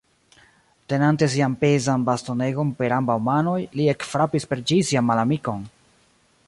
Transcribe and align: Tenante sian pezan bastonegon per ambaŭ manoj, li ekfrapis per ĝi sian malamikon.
Tenante 0.93 1.27
sian 1.33 1.57
pezan 1.63 2.07
bastonegon 2.07 2.73
per 2.81 2.97
ambaŭ 2.99 3.19
manoj, 3.27 3.57
li 3.81 3.87
ekfrapis 3.95 4.49
per 4.53 4.67
ĝi 4.73 4.81
sian 4.91 5.11
malamikon. 5.11 5.67